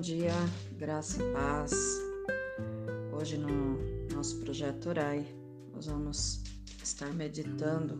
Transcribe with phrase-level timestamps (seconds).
[0.00, 0.32] bom dia,
[0.78, 1.72] graça e paz.
[3.12, 3.76] Hoje no
[4.14, 5.26] nosso projeto Orai,
[5.74, 6.42] nós vamos
[6.82, 7.98] estar meditando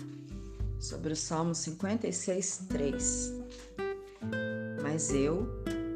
[0.79, 3.35] sobre o Salmo 56, 3.
[4.83, 5.47] Mas eu,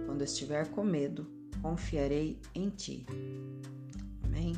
[0.05, 1.27] quando estiver com medo,
[1.63, 3.07] confiarei em ti.
[4.25, 4.53] Amém?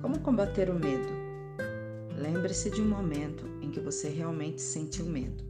[0.00, 1.12] Como combater o medo?
[2.16, 5.44] Lembre-se de um momento em que você realmente sentiu medo.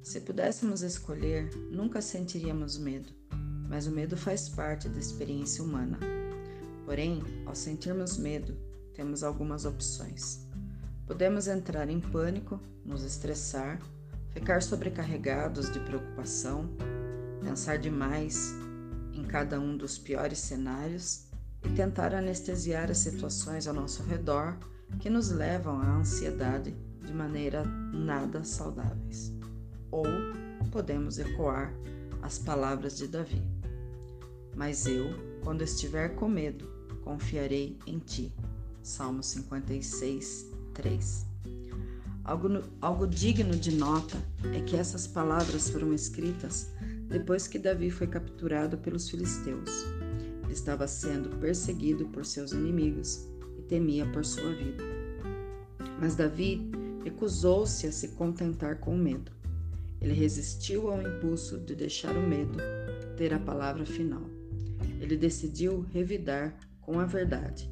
[0.00, 3.21] Se pudéssemos escolher, nunca sentiríamos medo,
[3.72, 5.98] mas o medo faz parte da experiência humana.
[6.84, 8.54] Porém, ao sentirmos medo,
[8.92, 10.46] temos algumas opções.
[11.06, 13.80] Podemos entrar em pânico, nos estressar,
[14.28, 16.68] ficar sobrecarregados de preocupação,
[17.42, 18.54] pensar demais
[19.14, 21.24] em cada um dos piores cenários
[21.64, 24.58] e tentar anestesiar as situações ao nosso redor
[25.00, 29.32] que nos levam à ansiedade de maneira nada saudáveis
[29.90, 30.04] ou
[30.70, 31.72] podemos ecoar
[32.22, 33.61] as palavras de Davi.
[34.54, 36.68] Mas eu, quando estiver com medo,
[37.02, 38.32] confiarei em ti.
[38.82, 41.26] Salmo 56, 3.
[42.24, 44.16] Algo, algo digno de nota
[44.54, 46.70] é que essas palavras foram escritas
[47.08, 49.84] depois que Davi foi capturado pelos filisteus.
[50.44, 54.82] Ele estava sendo perseguido por seus inimigos e temia por sua vida.
[56.00, 56.70] Mas Davi
[57.04, 59.32] recusou-se a se contentar com o medo.
[60.00, 62.58] Ele resistiu ao impulso de deixar o medo
[63.16, 64.22] ter a palavra final.
[65.12, 67.70] Ele decidiu revidar com a verdade.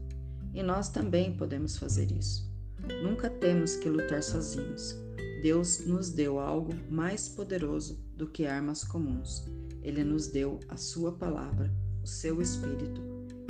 [0.52, 2.52] E nós também podemos fazer isso.
[3.02, 4.94] Nunca temos que lutar sozinhos.
[5.42, 9.46] Deus nos deu algo mais poderoso do que armas comuns.
[9.82, 13.00] Ele nos deu a Sua palavra, o seu Espírito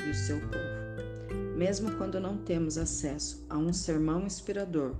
[0.06, 1.58] e o seu povo.
[1.58, 4.94] Mesmo quando não temos acesso a um sermão inspirador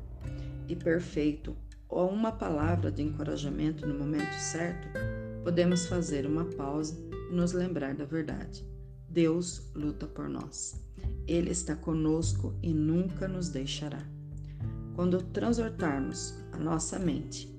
[0.66, 1.56] e perfeito
[1.88, 4.88] ou uma palavra de encorajamento no momento certo,
[5.44, 6.96] podemos fazer uma pausa
[7.30, 8.68] e nos lembrar da verdade.
[9.10, 10.80] Deus luta por nós.
[11.26, 14.04] Ele está conosco e nunca nos deixará.
[14.94, 17.52] Quando transportarmos a nossa mente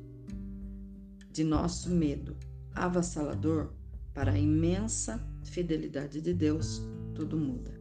[1.31, 2.35] de nosso medo
[2.73, 3.71] avassalador
[4.13, 6.81] para a imensa fidelidade de Deus,
[7.15, 7.71] tudo muda.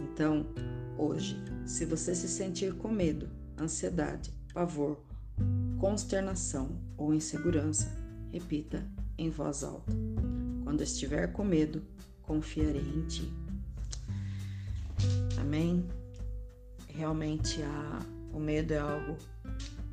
[0.00, 0.46] Então,
[0.96, 1.36] hoje,
[1.66, 5.02] se você se sentir com medo, ansiedade, pavor
[5.78, 7.96] consternação ou insegurança,
[8.30, 8.84] repita
[9.16, 9.92] em voz alta.
[10.64, 11.82] Quando estiver com medo,
[12.28, 13.32] confiarei em ti.
[15.40, 15.88] Amém?
[16.88, 18.00] Realmente a,
[18.34, 19.16] o medo é algo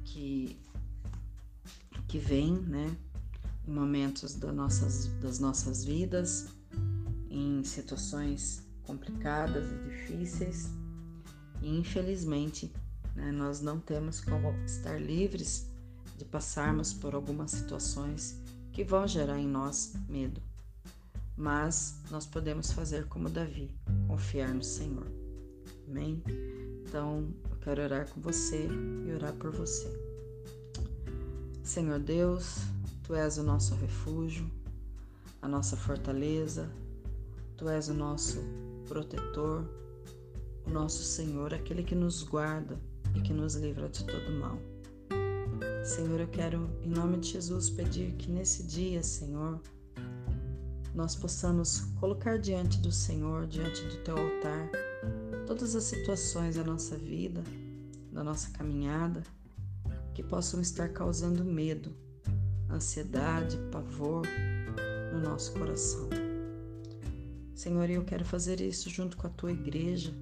[0.03, 0.59] que,
[2.09, 2.93] que vem, né?
[3.65, 6.49] Em momentos das nossas, das nossas vidas,
[7.29, 10.69] em situações complicadas e difíceis.
[11.61, 12.71] E infelizmente,
[13.15, 15.71] né, nós não temos como estar livres
[16.17, 18.41] de passarmos por algumas situações
[18.73, 20.41] que vão gerar em nós medo.
[21.37, 23.69] Mas nós podemos fazer como Davi,
[24.07, 25.07] confiar no Senhor.
[25.87, 26.23] Amém?
[26.87, 28.67] Então, eu quero orar com você
[29.05, 29.87] e orar por você.
[31.63, 32.57] Senhor Deus,
[33.03, 34.49] Tu és o nosso refúgio,
[35.41, 36.69] a nossa fortaleza,
[37.57, 38.39] Tu és o nosso
[38.87, 39.67] protetor,
[40.65, 42.79] o nosso Senhor, aquele que nos guarda
[43.15, 44.57] e que nos livra de todo mal.
[45.83, 49.59] Senhor, eu quero, em nome de Jesus, pedir que nesse dia, Senhor,
[50.95, 54.69] nós possamos colocar diante do Senhor, diante do teu altar,
[55.45, 57.43] todas as situações da nossa vida,
[58.11, 59.21] da nossa caminhada,
[60.13, 61.93] que possam estar causando medo,
[62.71, 64.25] ansiedade, pavor
[65.11, 66.09] no nosso coração.
[67.53, 70.13] Senhor, eu quero fazer isso junto com a tua igreja,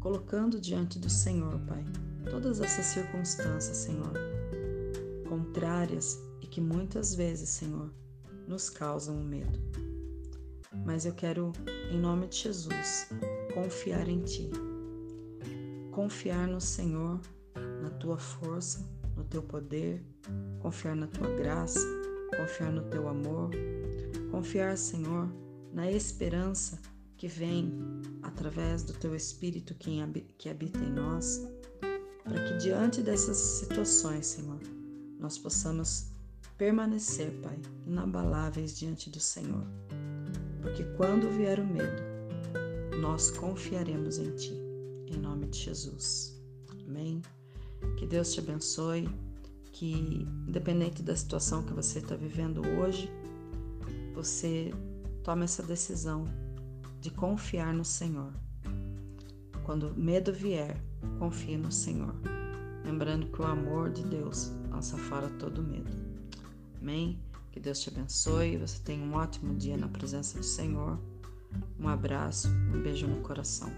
[0.00, 1.84] colocando diante do Senhor, Pai,
[2.30, 4.12] todas essas circunstâncias, Senhor
[5.34, 7.92] contrárias e que muitas vezes, Senhor,
[8.46, 9.58] nos causam medo.
[10.84, 11.52] Mas eu quero,
[11.90, 13.08] em nome de Jesus,
[13.52, 14.50] confiar em Ti.
[15.90, 17.20] Confiar no Senhor,
[17.82, 18.84] na Tua força,
[19.16, 20.02] no Teu poder,
[20.60, 21.80] confiar na Tua graça,
[22.36, 23.50] confiar no Teu amor,
[24.30, 25.28] confiar, Senhor,
[25.72, 26.80] na esperança
[27.16, 27.72] que vem
[28.22, 30.00] através do Teu Espírito que
[30.48, 31.46] habita em nós,
[32.24, 34.60] para que diante dessas situações, Senhor,
[35.18, 36.10] nós possamos
[36.58, 39.66] permanecer, Pai, inabaláveis diante do Senhor.
[40.64, 42.02] Porque quando vier o medo,
[42.98, 44.54] nós confiaremos em Ti,
[45.08, 46.42] em nome de Jesus.
[46.88, 47.20] Amém?
[47.98, 49.06] Que Deus te abençoe,
[49.72, 53.12] que independente da situação que você está vivendo hoje,
[54.14, 54.72] você
[55.22, 56.24] tome essa decisão
[56.98, 58.32] de confiar no Senhor.
[59.64, 60.82] Quando medo vier,
[61.18, 62.14] confie no Senhor.
[62.86, 65.94] Lembrando que o amor de Deus lança fora todo medo.
[66.80, 67.20] Amém?
[67.54, 70.98] Que Deus te abençoe, você tenha um ótimo dia na presença do Senhor.
[71.78, 73.70] Um abraço, um beijo no coração.